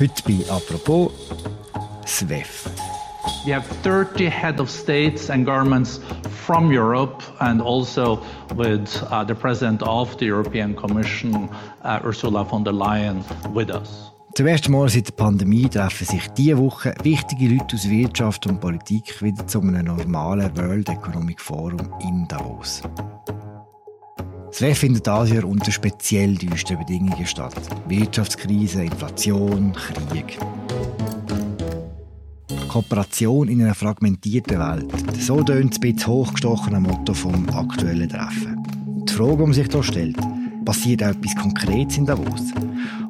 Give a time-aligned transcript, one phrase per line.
[0.00, 1.12] Heute bei «Apropos»
[2.06, 2.70] SWEF.
[3.44, 6.00] We have 30 head of states and governments
[6.46, 8.18] from Europe and also
[8.56, 11.50] with uh, the president of the European Commission,
[11.84, 13.22] uh, Ursula von der Leyen,
[13.52, 14.10] with us.
[14.34, 18.58] Zum ersten Mal seit der Pandemie treffen sich diese Woche wichtige Leute aus Wirtschaft und
[18.58, 22.80] Politik wieder zu einem normalen World Economic Forum in Davos.
[24.50, 27.54] Das WEF findet dieses Jahr unter speziell düsteren Bedingungen statt.
[27.88, 30.38] Wirtschaftskrise, Inflation, Krieg.
[32.68, 34.92] Kooperation in einer fragmentierten Welt.
[35.20, 38.62] So tönt das bisschen hochgestochene Motto vom aktuellen Treffen.
[39.08, 40.16] Die Frage, die sich hier stellt,
[40.64, 42.52] passiert auch etwas Konkretes in Davos?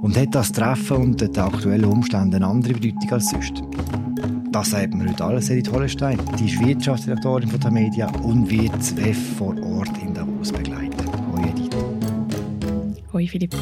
[0.02, 3.62] Und hat das Treffen unter den aktuellen Umständen eine andere Bedeutung als sonst?
[4.52, 6.18] Das sagt mir heute alles, Edith Hollenstein.
[6.38, 10.89] Die ist Wirtschaftsdirektorin von der Media und wird das WEF vor Ort in Davos begleiten.
[13.12, 13.56] Hoi Philipp.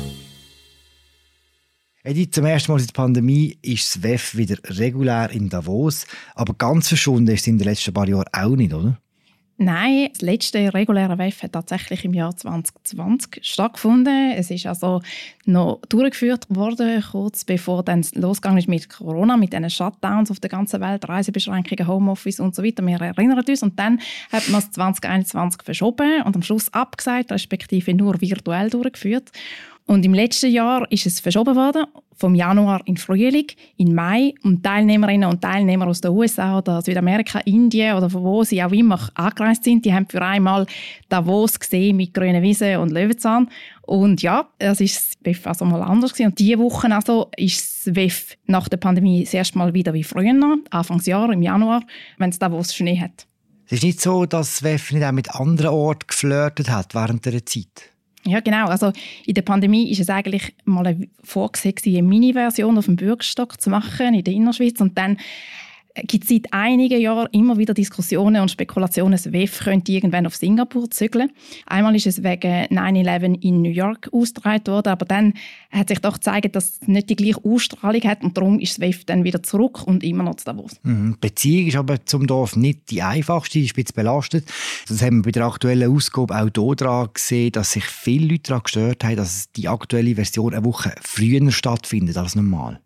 [2.05, 6.55] Edith, zum ersten Mal seit der Pandemie ist das WEF wieder regulär in Davos, aber
[6.55, 9.01] ganz verschwunden ist es in den letzten paar Jahren auch nicht, oder?
[9.60, 14.30] Nein, das letzte reguläre WEF hat tatsächlich im Jahr 2020 stattgefunden.
[14.30, 15.02] Es ist also
[15.46, 20.48] noch durchgeführt worden, kurz bevor dann losgegangen ist mit Corona, mit diesen Shutdowns auf der
[20.48, 22.87] ganzen Welt, Reisebeschränkungen, Homeoffice und so weiter.
[22.87, 23.62] Wir erinnern uns.
[23.65, 24.00] Und dann
[24.30, 29.32] hat man es 2021 verschoben und am Schluss abgesagt, respektive nur virtuell durchgeführt.
[29.88, 33.46] Und im letzten Jahr ist es verschoben worden, vom Januar in Frühling,
[33.78, 34.34] in Mai.
[34.42, 38.70] Und Teilnehmerinnen und Teilnehmer aus den USA oder Südamerika, Indien oder von wo sie auch
[38.70, 40.66] immer angereist sind, die haben für einmal
[41.09, 43.48] Davos gesehen mit grünen Wiesen und Löwenzahn.
[43.80, 46.32] Und ja, das ist das WEF also mal anders gewesen.
[46.32, 50.04] Und diese Woche also ist das WEF nach der Pandemie das erste Mal wieder wie
[50.04, 51.82] früher, Anfangsjahr im Januar,
[52.18, 53.26] wenn es Davos Schnee hat.
[53.64, 57.24] Es ist nicht so, dass das WEF nicht auch mit anderen Orten geflirtet hat während
[57.24, 57.94] der Zeit.
[58.24, 58.66] Ja, genau.
[58.66, 58.93] Also
[59.27, 64.15] in der Pandemie ist es eigentlich mal vorgesehen, eine Mini-Version auf dem Bürgerstock zu machen
[64.15, 64.81] in der Innerschweiz.
[64.81, 65.19] Und dann
[66.06, 70.91] gibt seit einigen Jahren immer wieder Diskussionen und Spekulationen, das WEF könnte irgendwann auf Singapur
[70.91, 71.31] zügeln.
[71.67, 75.34] Einmal ist es wegen 9-11 in New York ausgetragen worden, aber dann
[75.71, 78.81] hat sich doch gezeigt, dass es nicht die gleiche Ausstrahlung hat und darum ist das
[78.81, 80.77] WEF dann wieder zurück und immer noch zu Davos.
[80.83, 81.17] Mhm.
[81.22, 84.47] Die Beziehung ist aber zum Dorf nicht die einfachste, ist ein belastet.
[84.89, 88.43] Das haben wir bei der aktuellen Ausgabe auch hier dran gesehen, dass sich viele Leute
[88.45, 92.81] daran gestört haben, dass die aktuelle Version eine Woche früher stattfindet als normal.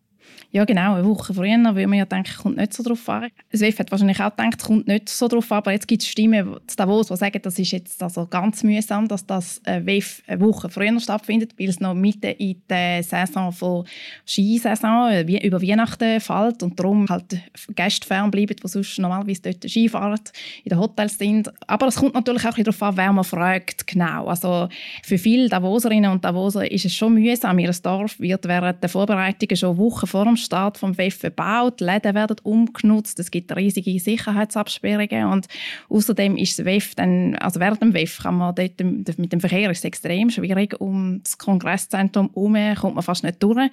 [0.54, 3.30] Ja, genau, eine Woche früher, weil man ja denkt, kommt nicht so drauf an.
[3.50, 6.02] Das WEF hat wahrscheinlich auch gedacht, es kommt nicht so drauf an, aber jetzt gibt
[6.02, 10.22] es Stimmen zu Davos, die sagen, das ist jetzt also ganz mühsam, dass das WEF
[10.26, 13.86] eine Woche früher stattfindet, weil es noch mitten in der Saison von
[14.26, 17.34] Skisaison äh, über Weihnachten fällt und darum halt
[17.74, 20.20] Gäste fernbleiben, die sonst normalerweise dort Skifahren,
[20.64, 21.50] in den Hotels sind.
[21.66, 24.26] Aber es kommt natürlich auch darauf an, wer man fragt, genau.
[24.26, 24.68] Also
[25.02, 27.58] für viele Davoserinnen und Davoser ist es schon mühsam.
[27.58, 31.80] Ihr Dorf wird während der Vorbereitungen schon Wochen vor dem Start vom WEF gebaut.
[31.80, 33.19] Die Läden werden umgenutzt.
[33.19, 35.26] Es gibt riesige Sicherheitsabsperrungen.
[35.26, 35.47] Und
[35.88, 39.70] außerdem ist das WEF dann, also während dem WEF kann man dort, mit dem Verkehr
[39.70, 40.80] ist es extrem schwierig.
[40.80, 43.70] Um das Kongresszentrum herum kommt man fast nicht durch.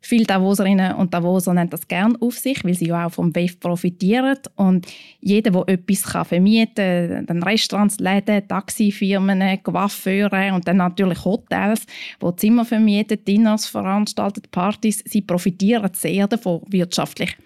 [0.00, 3.60] Viele Davoserinnen und Davoser nehmen das gerne auf sich, weil sie ja auch vom WEF
[3.60, 4.38] profitieren.
[4.56, 4.86] Und
[5.20, 11.86] jeder, der etwas vermieten kann, Restaurants, Läden, Taxifirmen, Coiffeure und dann natürlich Hotels,
[12.20, 17.36] die Zimmer vermieten, Dinners veranstalten, Partys, sie profitieren sehr davon wirtschaftlich.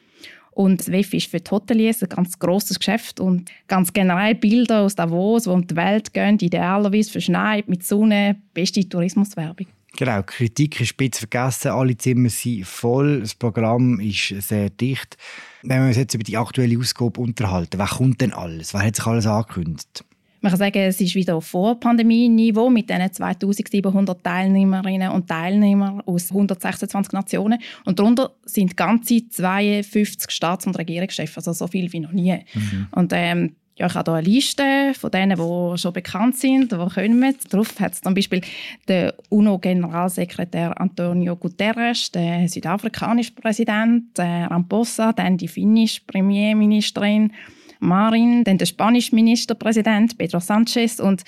[0.56, 4.80] Und das WEF ist für die Hoteliers ein ganz grosses Geschäft und ganz generell Bilder
[4.80, 9.66] aus Davos, die um die Welt gehen, idealerweise verschneit, mit Sonne, beste Tourismuswerbung.
[9.96, 15.16] Genau, Kritik ist spitz vergessen, alle Zimmer sind voll, das Programm ist sehr dicht.
[15.62, 18.74] Wenn wir uns jetzt über die aktuelle Ausgabe unterhalten, wer kommt denn alles?
[18.74, 20.04] Wer hat sich alles angekündigt?
[20.42, 26.30] Man kann sagen, es ist wieder vor Pandemieniveau mit diesen 2700 Teilnehmerinnen und Teilnehmern aus
[26.30, 27.58] 126 Nationen.
[27.84, 32.38] Und darunter sind ganze 52 Staats- und Regierungschefs, also so viel wie noch nie.
[32.54, 32.86] Mhm.
[32.92, 36.76] Und ähm, ja, ich habe hier eine Liste von denen, die schon bekannt sind, die
[36.76, 37.36] kommen.
[37.50, 38.40] Darauf hat es zum Beispiel
[38.88, 47.32] der UNO-Generalsekretär Antonio Guterres, der südafrikanische Präsident, der Ramposa, dann die finnische Premierministerin
[47.78, 51.22] Marin, dann der spanische Ministerpräsident Pedro Sanchez und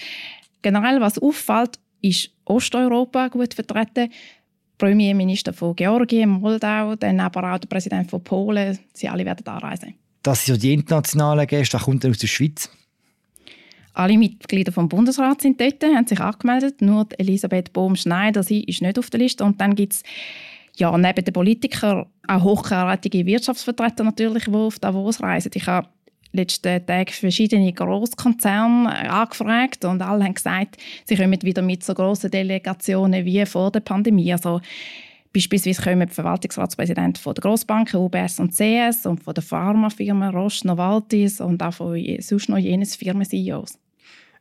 [0.63, 4.11] generell, was auffällt, ist Osteuropa gut vertreten.
[4.79, 8.79] Premierminister von Georgien, Moldau, dann aber auch der Präsident von Polen.
[8.95, 9.95] Sie alle werden anreisen.
[10.29, 12.71] Das sind ja die internationalen Gäste, das kommt aus der Schweiz.
[13.95, 16.83] Alle Mitglieder vom Bundesrat sind dort, haben sich angemeldet.
[16.83, 19.43] Nur Elisabeth Bohm-Schneider, sie ist nicht auf der Liste.
[19.43, 20.03] Und dann gibt es
[20.77, 25.53] ja, neben den Politikern auch hochkarätige Wirtschaftsvertreter natürlich, die auf Davos reisen.
[25.55, 25.89] Ich habe
[26.33, 30.77] letzten Tagen verschiedene Großkonzerne angefragt und alle haben gesagt,
[31.07, 34.31] sie kommen wieder mit so grossen Delegationen wie vor der Pandemie.
[34.31, 34.61] Also
[35.33, 40.67] Beispielsweise kommen die Verwaltungsratspräsidenten von der Grossbanken UBS und CS und von der Pharmafirmen Roche,
[40.67, 43.79] Novartis und auch von sonst noch jenes Firmen-CEOs.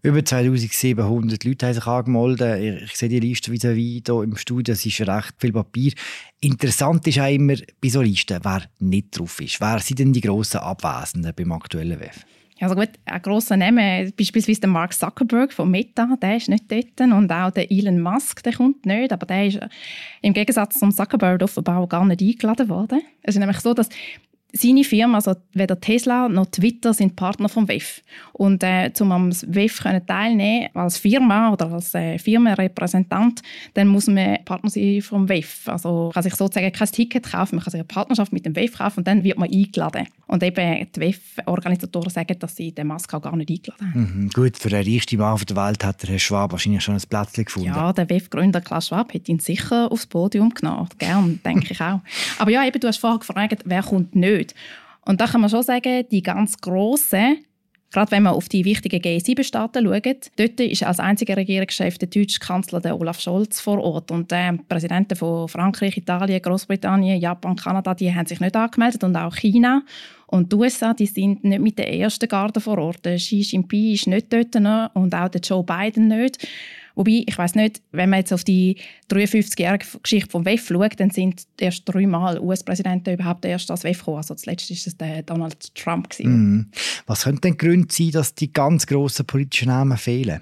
[0.04, 2.84] Über 2700 Leute haben sich angemeldet.
[2.86, 4.74] Ich sehe die Liste à -vis hier im Studio.
[4.74, 5.92] Es ist recht viel Papier.
[6.40, 9.60] Interessant ist auch immer bei so Listen, wer nicht drauf ist.
[9.60, 12.26] Wer sind denn die grossen Abwesenden beim aktuellen WEF?
[12.60, 17.00] Also gut, ein grosser Name, beispielsweise der Mark Zuckerberg von Meta, der ist nicht dort.
[17.00, 19.14] Und auch der Elon Musk, der kommt nicht.
[19.14, 19.60] Aber der ist
[20.22, 23.02] im Gegensatz zum Zuckerberg offenbar gar nicht eingeladen worden.
[23.22, 23.90] Es ist nämlich so, dass
[24.54, 28.02] seine Firma, also weder Tesla noch Twitter, sind Partner vom WEF.
[28.34, 33.42] Und äh, um am WEF können teilnehmen als Firma oder als äh, Firmenrepräsentant,
[33.74, 35.68] dann muss man Partner sein vom WEF.
[35.68, 38.56] Also man kann sich sozusagen kein Ticket kaufen, man kann sich eine Partnerschaft mit dem
[38.56, 40.08] WEF kaufen und dann wird man eingeladen.
[40.28, 44.22] Und eben die WEF-Organisatoren sagen, dass sie den Musk auch gar nicht eingeladen haben.
[44.22, 47.02] Mhm, gut, für den reichsten Mann der Welt hat der Herr Schwab wahrscheinlich schon ein
[47.10, 47.70] Plätzchen gefunden.
[47.70, 50.90] Ja, der WEF-Gründer Klaus Schwab hat ihn sicher aufs Podium genommen.
[50.98, 52.02] Gern, denke ich auch.
[52.40, 54.37] Aber ja, eben, du hast vorher gefragt, wer kommt nicht.
[55.06, 57.38] Und da kann man schon sagen, die ganz Grossen,
[57.92, 62.40] Gerade wenn man auf die wichtigen G7-Staaten schaut, dort ist als einziger Regierungschef der deutsche
[62.40, 64.12] Kanzler der Olaf Scholz vor Ort.
[64.12, 69.16] Und die Präsidenten von Frankreich, Italien, Großbritannien, Japan, Kanada, die haben sich nicht angemeldet und
[69.16, 69.84] auch China.
[70.26, 73.04] Und die USA, die sind nicht mit der ersten Garde vor Ort.
[73.04, 74.54] Xi Jinping ist nicht dort
[74.94, 76.46] und auch der Joe Biden nicht.
[76.98, 78.78] Wobei, ich weiß nicht, wenn man jetzt auf die
[79.12, 84.18] 53-jährige Geschichte vom WEF schaut, dann sind erst dreimal US-Präsidenten überhaupt erst als WEF gekommen.
[84.18, 86.10] Also zuletzt war es der Donald Trump.
[86.18, 86.62] Mm.
[87.06, 90.42] Was könnte denn Gründe sein, dass die ganz grossen politischen Namen fehlen?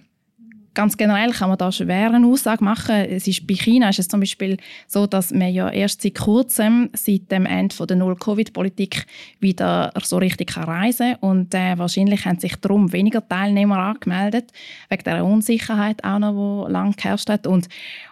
[0.75, 2.95] Ganz generell kann man da schwer eine Aussage machen.
[2.95, 4.57] Es ist, bei China ist es zum Beispiel
[4.87, 9.07] so, dass man ja erst seit kurzem, seit dem Ende der Null-Covid-Politik,
[9.39, 11.29] wieder so richtig reisen kann.
[11.29, 14.51] Und äh, wahrscheinlich haben sich darum weniger Teilnehmer angemeldet,
[14.89, 17.47] wegen der Unsicherheit auch noch, die lange geherrscht hat.
[17.47, 17.67] Und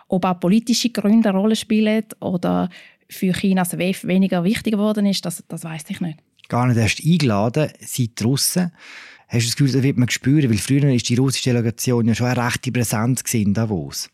[0.07, 2.69] ob auch politische Gründe eine Rolle spielen oder
[3.09, 6.19] für Chinas WEF weniger wichtig geworden ist, das, das weiß ich nicht.
[6.49, 8.71] Gar nicht erst eingeladen, seit die Russen
[9.33, 10.51] Hast du das Gefühl, das wird man spüren?
[10.51, 14.07] Weil früher war die russische Delegation ja schon eine rechte Präsenz in Davos.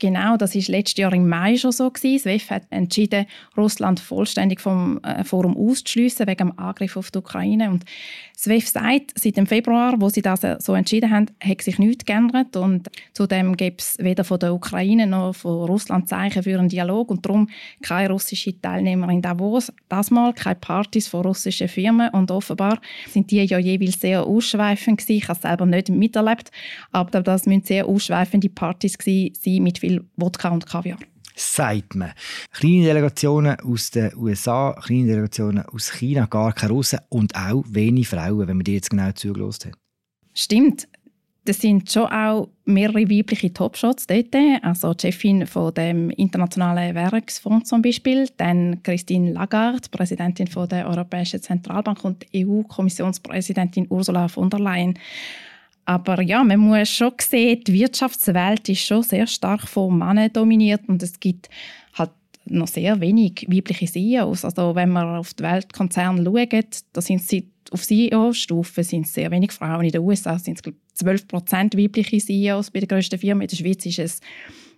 [0.00, 2.16] Genau, das ist letztes Jahr im Mai schon so gewesen.
[2.16, 7.18] Das WEF hat entschieden, Russland vollständig vom äh, Forum auszuschliessen wegen dem Angriff auf die
[7.18, 7.70] Ukraine.
[7.70, 7.84] Und
[8.34, 11.78] das WEF sagt, seit dem Februar, wo sie das äh, so entschieden haben, hat sich
[11.78, 16.58] nichts geändert und zudem gibt es weder von der Ukraine noch von Russland Zeichen für
[16.58, 17.50] einen Dialog und darum
[17.82, 19.70] keine russischen Teilnehmer in Davos.
[19.90, 25.00] Das mal keine Partys von russischen Firmen und offenbar sind die ja jeweils sehr ausschweifend
[25.00, 25.18] gewesen.
[25.18, 26.50] Ich habe es selber nicht miterlebt,
[26.90, 30.98] aber das müssen sehr ausschweifende Partys gewesen sein mit viel viel Wodka und Kaviar.
[31.34, 32.12] Sagt man.
[32.52, 38.08] Kleine Delegationen aus den USA, kleine Delegationen aus China, gar keine Russen und auch wenig
[38.08, 39.72] Frauen, wenn man die jetzt genau zugelost hat.
[40.34, 40.86] Stimmt.
[41.46, 44.36] Das sind schon auch mehrere weibliche Topshots dort.
[44.62, 50.86] Also die Chefin von dem Internationalen Währungsfonds zum Beispiel, dann Christine Lagarde, Präsidentin von der
[50.86, 54.98] Europäischen Zentralbank und EU-Kommissionspräsidentin Ursula von der Leyen.
[55.84, 60.82] Aber ja, man muss schon sehen, die Wirtschaftswelt ist schon sehr stark von Männern dominiert
[60.86, 61.48] und es gibt
[61.94, 62.10] halt
[62.44, 64.44] noch sehr wenig weibliche CEOs.
[64.44, 69.52] Also wenn man auf die Weltkonzerne schaut, da sind sie auf CEO-Stufe sind sehr wenig
[69.52, 69.84] Frauen.
[69.84, 73.42] In den USA sind es 12% weibliche CEOs bei den grössten Firmen.
[73.42, 74.20] In der Schweiz ist es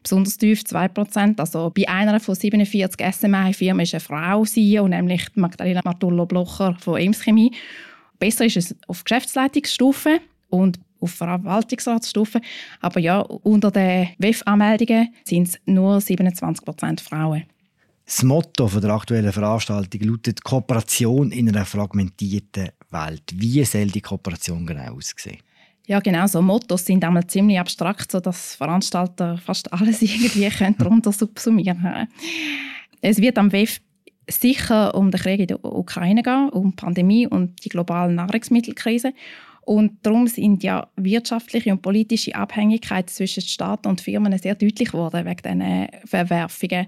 [0.02, 5.80] besonders tief, 2% Also bei einer von 47 SMI-Firmen ist eine Frau CEO, nämlich Magdalena
[5.84, 7.52] Martullo-Blocher von Ems Chemie.
[8.18, 12.40] Besser ist es auf Geschäftsleitungsstufe und auf Verwaltungsratsstufe.
[12.80, 17.44] Aber ja, unter den WEF-Anmeldungen sind es nur 27% Frauen.
[18.04, 23.22] Das Motto der aktuellen Veranstaltung lautet Kooperation in einer fragmentierten Welt.
[23.34, 25.38] Wie soll die Kooperation genau aussehen?
[25.86, 26.26] Ja, genau.
[26.26, 32.08] So Mottos sind einmal ziemlich abstrakt, sodass Veranstalter fast alles irgendwie darunter subsumieren können.
[33.00, 33.80] Es wird am WEF
[34.30, 39.12] sicher um den Krieg in der Ukraine gehen, um die Pandemie und die globale Nahrungsmittelkrise.
[39.64, 45.24] Und darum sind ja wirtschaftliche und politische Abhängigkeiten zwischen Staaten und Firmen sehr deutlich geworden
[45.24, 46.86] wegen diesen Verwerfungen.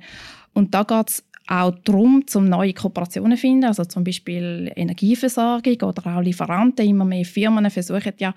[0.54, 5.80] Und da geht es auch darum, zum neue Kooperationen zu finden, also zum Beispiel Energieversorgung
[5.82, 6.86] oder auch Lieferanten.
[6.86, 8.34] Immer mehr Firmen versuchen ja,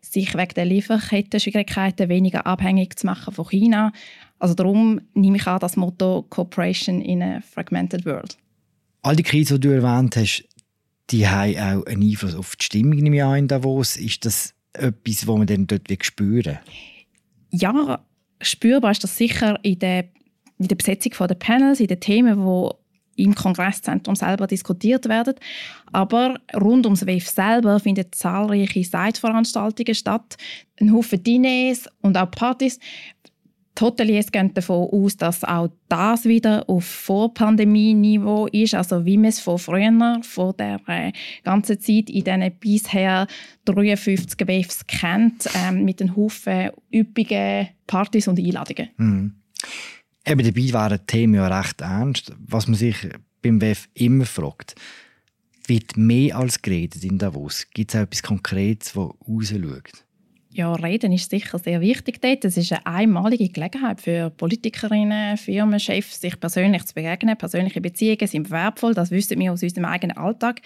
[0.00, 3.92] sich wegen der Lieferketten-Schwierigkeiten weniger abhängig zu machen von China.
[4.38, 8.36] Also darum nehme ich an das Motto Cooperation in a Fragmented World.
[9.02, 10.44] All die Krisen, die du erwähnt hast,
[11.10, 13.96] die haben auch einen Einfluss auf die Stimmung in Davos.
[13.96, 16.58] Ist das etwas, was man dann dort spüren
[17.50, 18.04] Ja,
[18.40, 20.04] spürbar ist das sicher in der,
[20.58, 22.70] in der Besetzung der Panels, in den Themen, die
[23.16, 25.34] im Kongresszentrum selber diskutiert werden.
[25.92, 30.36] Aber rund ums WEF selber finden zahlreiche Seitveranstaltungen statt,
[30.80, 32.78] ein Haufen Diners und auch Partys.
[33.78, 39.30] Die Hoteliers gehen davon aus, dass auch das wieder auf Vorpandemie-Niveau ist, also wie man
[39.30, 41.12] es von früher, von der äh,
[41.42, 43.26] ganzen Zeit in diesen bisher
[43.64, 48.90] 53 WEFs kennt, ähm, mit einem Haufen üppigen Partys und Einladungen.
[48.98, 49.32] Mhm.
[50.26, 52.32] Eben dabei waren die Themen ja recht ernst.
[52.46, 52.96] Was man sich
[53.40, 54.74] beim WEF immer fragt,
[55.66, 57.66] wird mehr als geredet in Davos?
[57.72, 60.04] Gibt es auch etwas Konkretes, das rausschaut?
[60.54, 62.44] Ja, Reden ist sicher sehr wichtig dort.
[62.44, 67.38] Es ist eine einmalige Gelegenheit für Politikerinnen, Firmenchefs, sich persönlich zu begegnen.
[67.38, 70.60] Persönliche Beziehungen sind wertvoll, das wissen wir aus unserem eigenen Alltag.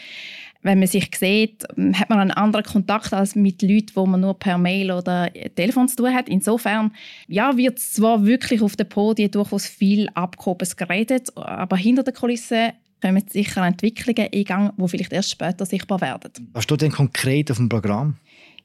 [0.62, 1.62] Wenn man sich sieht,
[1.93, 5.87] hat man einen anderen Kontakt als mit Leuten, wo man nur per Mail oder Telefon
[5.87, 6.28] zu tun hat.
[6.28, 6.93] Insofern
[7.28, 12.73] ja, wird zwar wirklich auf den Podien durchaus viel Abgehobenes geredet, aber hinter den Kulissen
[13.00, 16.50] kommen sicher Entwicklungen in Gang, die vielleicht erst später sichtbar werden.
[16.52, 18.16] Was steht denn konkret auf dem Programm?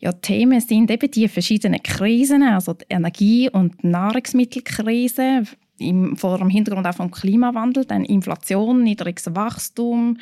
[0.03, 5.43] Ja, Themen sind eben die verschiedenen Krisen, also die Energie- und Nahrungsmittelkrise,
[5.77, 10.17] im, vor dem Hintergrund auch vom Klimawandel, dann Inflation, niedriges Wachstum,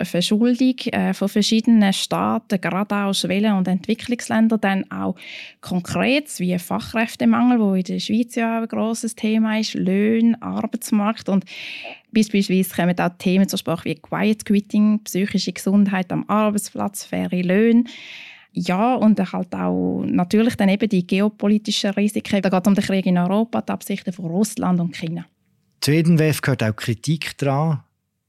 [0.00, 5.16] Verschuldung äh, von verschiedenen Staaten, gerade auch Schwellen- und Entwicklungsländer, dann auch
[5.60, 11.28] konkret wie Fachkräftemangel, wo in der Schweiz ja auch ein grosses Thema ist, Löhne, Arbeitsmarkt
[11.28, 11.44] und
[12.12, 17.84] beispielsweise kommen auch Themen zur Sprache wie Quiet Quitting, psychische Gesundheit am Arbeitsplatz, faire Löhne
[18.56, 22.40] ja, und halt auch natürlich dann eben die geopolitischen Risiken.
[22.40, 25.26] Da geht es um den Krieg in Europa, die Absichten von Russland und China.
[25.80, 27.82] Zu jedem WEF gehört auch Kritik dran.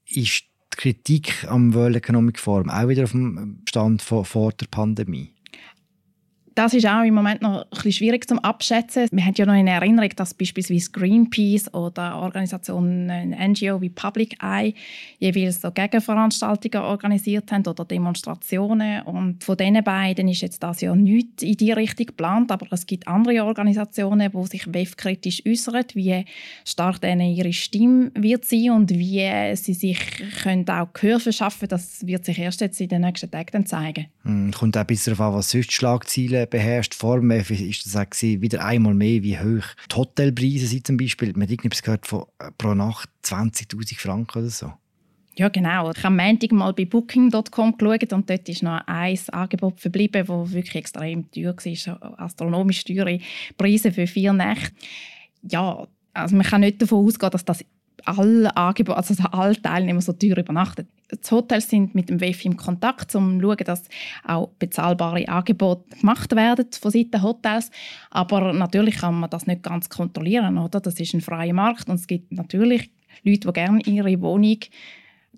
[0.06, 0.44] Ist
[0.74, 5.34] die Kritik am World Economic Forum auch wieder auf dem Stand vor, vor der Pandemie?
[6.58, 9.08] Das ist auch im Moment noch ein bisschen schwierig zum Abschätzen.
[9.12, 14.74] Wir haben ja noch in Erinnerung, dass beispielsweise Greenpeace oder Organisationen NGO wie Public Eye
[15.20, 19.04] jeweils so Gegenveranstaltungen organisiert haben oder Demonstrationen.
[19.04, 22.88] Und von diesen beiden ist jetzt das ja nichts in die Richtung geplant, aber es
[22.88, 26.26] gibt andere Organisationen, die sich WEF-kritisch äußern, wie
[26.66, 30.00] stark denen ihre Stimme wird sein und wie sie sich
[30.42, 34.08] können auch Gehör verschaffen Das wird sich erst jetzt in den nächsten Tagen zeigen.
[34.24, 36.94] Hm, kommt auch ein bisschen darauf an, was sonst Schlagzeilen beherrscht.
[36.94, 41.34] Vor dem ist das auch wieder einmal mehr, wie hoch die Hotelpreise sind zum Beispiel.
[41.34, 44.74] Man hat irgendwas gehört von äh, pro Nacht 20'000 Franken oder so.
[45.38, 45.92] Ja, genau.
[45.92, 50.26] Ich habe am Montag mal bei Booking.com geschaut und dort ist noch ein Angebot verblieben,
[50.26, 52.20] das wirklich extrem teuer war.
[52.20, 53.20] Astronomisch teure
[53.56, 54.72] Preise für vier Nächte.
[55.44, 57.64] Ja, also man kann nicht davon ausgehen, dass das
[58.04, 60.88] alle Angebote, also alle Teilnehmer so teuer übernachten.
[61.12, 63.84] Die Hotels sind mit dem WEF im Kontakt, um zu schauen, dass
[64.26, 67.72] auch bezahlbare Angebote gemacht werden von Seiten Hotels.
[68.10, 70.82] Aber natürlich kann man das nicht ganz kontrollieren, oder?
[70.82, 72.90] Das ist ein freier Markt und es gibt natürlich
[73.24, 74.60] Leute, die gerne ihre Wohnung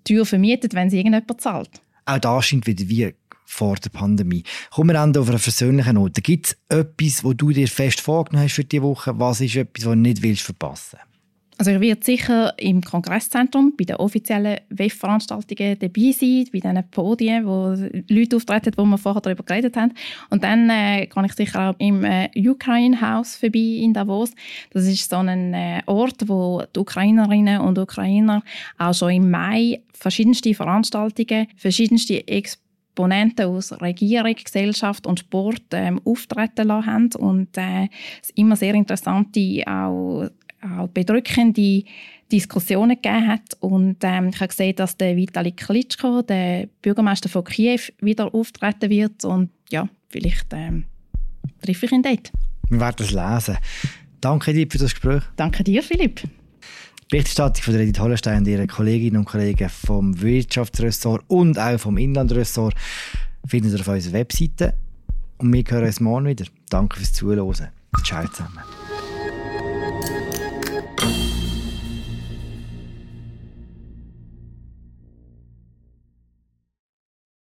[0.04, 1.80] teuer vermieten, wenn sie irgendjemand zahlt.
[2.04, 4.44] Auch da scheint wieder wie vor der Pandemie.
[4.70, 6.20] Kommen wir auf eine versöhnliche Note.
[6.22, 9.18] Gibt es etwas, wo du dir fest vorgenommen hast für diese Woche?
[9.18, 11.09] Was ist etwas, was du nicht verpassen willst?
[11.60, 17.44] Also ich werde sicher im Kongresszentrum bei den offiziellen WEF-Veranstaltungen dabei sein, bei diesen Podien,
[17.44, 17.76] wo
[18.08, 19.92] Leute auftreten, wo wir vorher darüber geredet haben.
[20.30, 24.32] Und dann äh, kann ich sicher auch im äh, Ukraine House vorbei in Davos.
[24.70, 28.42] Das ist so ein äh, Ort, wo die Ukrainerinnen und Ukrainer
[28.78, 36.68] auch schon im Mai verschiedenste Veranstaltungen, verschiedenste Exponenten aus Regierung, Gesellschaft und Sport ähm, auftreten
[36.68, 37.10] lassen haben.
[37.18, 37.88] Und äh,
[38.22, 40.30] es immer sehr interessante auch
[40.62, 41.84] auch bedrückende
[42.30, 43.56] Diskussionen gegeben hat.
[43.60, 48.90] Und ähm, ich habe gesehen, dass der Vitali Klitschko, der Bürgermeister von Kiew, wieder auftreten
[48.90, 49.24] wird.
[49.24, 50.84] Und ja, vielleicht ähm,
[51.62, 52.32] treffe ich ihn dort.
[52.68, 53.58] Wir werden es lesen.
[54.20, 55.22] Danke dir für das Gespräch.
[55.36, 56.22] Danke dir, Philipp.
[57.10, 62.74] Berichterstattung von Edith Hollenstein und ihren Kolleginnen und Kollegen vom Wirtschaftsressort und auch vom Inlandressort
[63.46, 64.74] findet ihr auf unserer Webseite.
[65.38, 66.44] Und wir hören uns morgen wieder.
[66.68, 67.68] Danke fürs Zuhören.
[68.04, 68.60] Ciao zusammen.